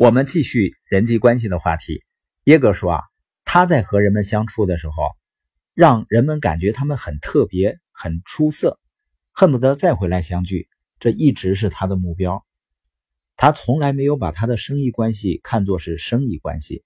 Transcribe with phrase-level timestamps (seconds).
[0.00, 2.02] 我们继续人际关系的话题。
[2.44, 3.02] 耶格说啊，
[3.44, 4.94] 他在和人们相处的时候，
[5.74, 8.80] 让人们感觉他们很特别、很出色，
[9.30, 10.70] 恨不得再回来相聚。
[11.00, 12.46] 这一直是他的目标。
[13.36, 16.82] 他从来没有把他的生意关系看作是生意关系，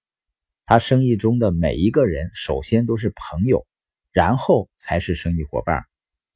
[0.64, 3.64] 他生意中的每一个人首先都是朋友，
[4.10, 5.84] 然后才是生意伙伴。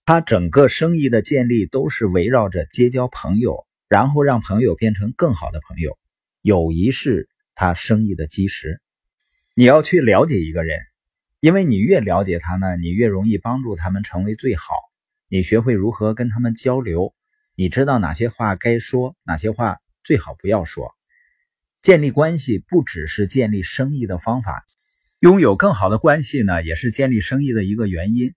[0.04, 5.98] 他整个生意的建立都是围绕着结交朋友，然后让朋友变成更好的朋友。
[6.42, 8.80] 友谊是他生意的基石。
[9.54, 10.78] 你要去了解一个人，
[11.40, 14.74] 因为你越了解他呢，你越容易帮助他们成为最好。
[15.28, 17.14] 你学会如何跟他们交流，
[17.54, 20.94] 你知道哪些话该说，哪些话最好不要说。
[21.82, 24.64] 建立关系不只是建立生意的方法，
[25.20, 28.34] 拥有更好的关系呢，也是建立生意的一个原因。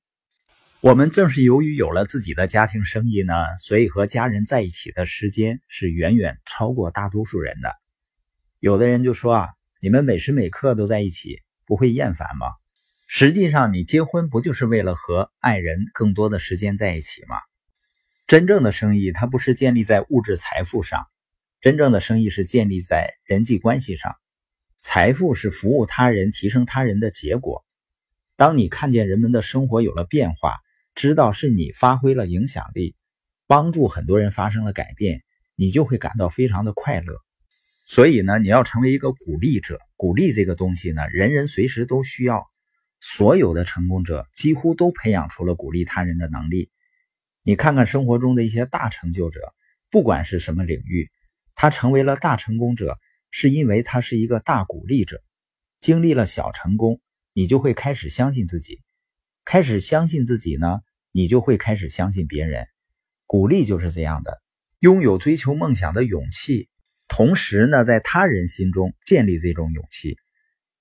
[0.79, 7.80] 我们正是由于有了自己的家庭生意呢，所以和家人在一起的时间是远远超过大多数人的。
[8.61, 9.49] 有的人就说啊，
[9.81, 12.45] 你们每时每刻都在一起，不会厌烦吗？
[13.07, 17.37] 实际上，你结婚不就是为了和爱人更多的时间在一起吗？
[18.27, 21.07] 真正的生意它不是建立在物质财富上，
[21.59, 24.15] 真正的生意是建立在人际关系上。
[24.77, 27.65] 财富是服务他人、提升他人的结果。
[28.35, 30.59] 当你看见人们的生活有了变化，
[30.93, 32.95] 知道是你发挥了影响力，
[33.47, 35.23] 帮助很多人发生了改变，
[35.55, 37.17] 你就会感到非常的快乐。
[37.91, 39.77] 所以呢，你要成为一个鼓励者。
[39.97, 42.49] 鼓励这个东西呢，人人随时都需要。
[43.01, 46.71] 所有的成功者几乎都培养出了鼓励他人的能力。
[47.43, 49.41] 你看看生活中的一些大成就者，
[49.89, 51.11] 不管是什么领域，
[51.53, 52.97] 他成为了大成功者，
[53.29, 55.21] 是因为他是一个大鼓励者。
[55.81, 57.01] 经历了小成功，
[57.33, 58.79] 你就会开始相信自己。
[59.43, 60.79] 开始相信自己呢，
[61.11, 62.67] 你就会开始相信别人。
[63.25, 64.41] 鼓励就是这样的，
[64.79, 66.69] 拥有追求梦想的勇气，
[67.11, 70.17] 同时呢，在他人心中建立这种勇气。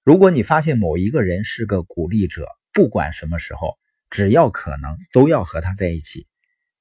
[0.05, 3.77] 如果你发现某一个人是个鼓励者，不管什么时候，
[4.11, 6.29] 只要可能，都要和他在一起。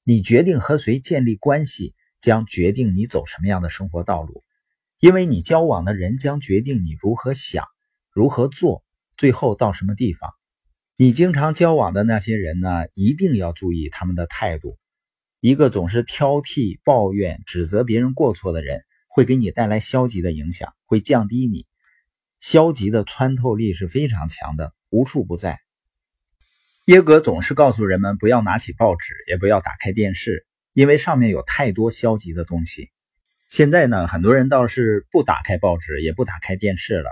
[0.03, 4.43] 你决定和谁建立关系，将决定你走什么样的生活道路，
[4.99, 7.65] 因为你交往的人将决定你如何想、
[8.13, 8.83] 如何做，
[9.17, 10.29] 最后到什么地方。
[10.95, 14.77] 你经常交往的那些人呢，一定要注意他们的态度。
[15.39, 21.65] 一个总是挑剔、抱怨、指责别人过错的人，会给你带来消极的影响，会降低你。
[22.39, 25.59] 消极的穿透力是非常强的，无处不在。
[26.85, 32.91] 耶格总是告诉人们，不要拿起报纸，也不要打开电视，因为上面有太多消极的东西。
[33.49, 37.09] 现在呢，很多人倒是不打开报纸，也不打开电视了，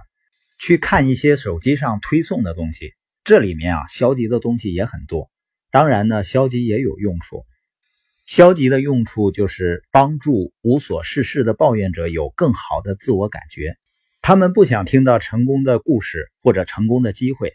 [0.60, 2.94] 去看一些手机上推送的东西。
[3.24, 5.30] 这里面啊，消极的东西也很多。
[5.72, 7.46] 当然呢，消极也有用处。
[8.28, 13.78] 消极的用处就是帮助无所事事的抱怨者有更好的自我感觉。
[14.22, 17.54] 他们不想听到成功的故事或者成功的机会，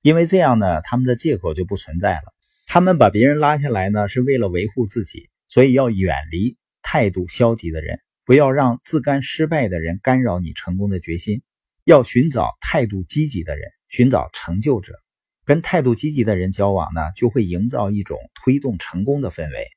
[0.00, 2.32] 因为这样呢，他们的借口就不存在了。
[2.66, 5.28] 他们把别人拉下来呢，是为了维护自己。
[5.46, 11.42] 所以要远离态度消极的人，不要让自甘失败的人干扰你成功的决心。
[11.84, 14.94] 要寻找态度积极的人，寻找成就者。
[15.44, 19.68] 跟态度积极的人交往呢，就会营造一种推动成功的氛围。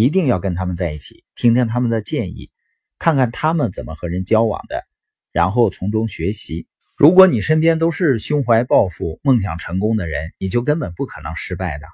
[0.00, 2.50] 一定要跟他们在一起，听听他们的建议，
[2.98, 4.84] 看看他们怎么和人交往的，
[5.30, 6.66] 然后从中学习。
[6.96, 11.86] 如果你身边都是胸怀抱负、梦想成功的人，你就根本不可能失败的，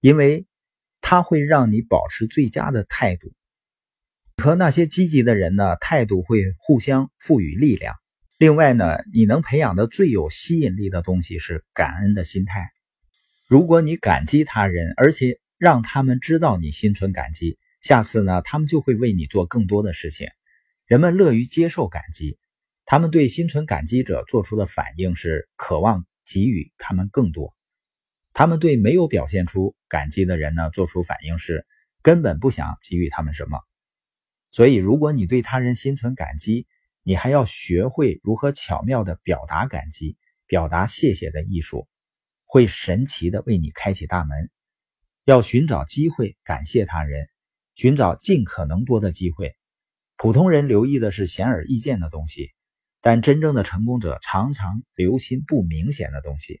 [0.00, 0.46] 因为
[1.00, 3.32] 他会让你保持最佳的态度。
[4.42, 7.94] 和那些积极的人呢，态度会互相赋予力量。
[8.38, 12.70] 另外呢，你能培养的最有吸引力的东西是感恩的心态。
[13.46, 20.28] 如果你感激他人，而且让他们知道你心存感激，下次呢，他们就会为你做更多的事情。
[20.86, 22.38] 人们乐于接受感激，
[22.84, 27.54] 他们对心存感激者做出的反应是渴望给予他们更多。
[28.32, 31.66] 他们对没有表现出感激的人呢，做出反应是
[32.02, 33.60] 根本不想给予他们什么。
[34.50, 36.66] 所以，如果你对他人心存感激，
[37.02, 41.86] 你还要学会如何巧妙地表达感激、表达谢谢的艺术，
[42.44, 44.50] 会神奇地为你开启大门。
[45.24, 47.28] 要寻找机会感谢他人，
[47.74, 49.56] 寻找尽可能多的机会。
[50.18, 52.50] 普通人留意的是显而易见的东西，
[53.00, 56.60] 但真正的成功者常常留心不明显的东西。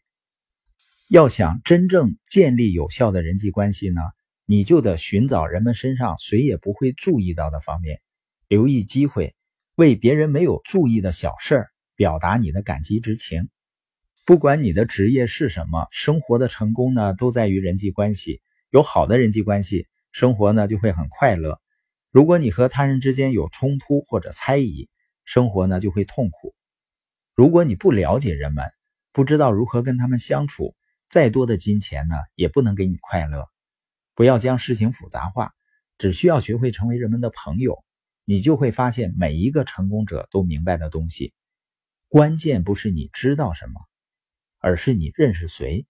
[1.08, 4.00] 要想真正建立有效的人际关系呢，
[4.46, 8.00] 你就得寻找人们身上谁也不会注意到的方面，
[8.48, 9.34] 留意机会。
[9.76, 13.50] 为别人没有注意的小事儿表达你的感激之情。
[14.24, 18.40] 不管你的职业是什么，生活的成功呢，都在于人际关系。
[18.74, 21.60] 有好的人际关系，生活呢就会很快乐。
[22.10, 24.88] 如果你和他人之间有冲突或者猜疑，
[25.24, 26.56] 生活呢就会痛苦。
[27.36, 28.64] 如果你不了解人们，
[29.12, 30.74] 不知道如何跟他们相处，
[31.08, 33.48] 再多的金钱呢也不能给你快乐。
[34.16, 35.52] 不要将事情复杂化，
[35.96, 37.84] 只需要学会成为人们的朋友，
[38.24, 41.32] 你就会发现每一个成功者都明白的东西。
[42.08, 43.80] 关键不是你知道什么，
[44.58, 45.86] 而是你认识谁。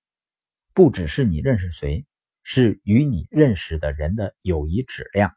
[0.75, 2.05] 不只是你认识谁，
[2.45, 5.35] 是与你认识的人的友谊质量。